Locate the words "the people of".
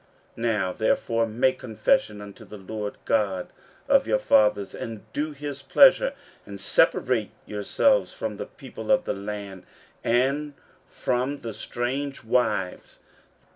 8.37-9.03